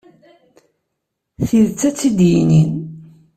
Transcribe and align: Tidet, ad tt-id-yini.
Tidet, 1.45 1.81
ad 1.89 1.93
tt-id-yini. 1.95 2.63